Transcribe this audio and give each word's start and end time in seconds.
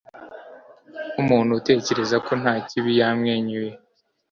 Nkumuntu 1.11 1.51
utekereza 1.59 2.17
ko 2.25 2.31
nta 2.41 2.53
kibi 2.67 2.91
yamwenyuye 2.99 3.71